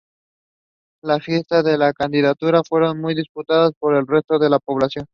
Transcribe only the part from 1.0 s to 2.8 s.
Las fiestas de la candidatura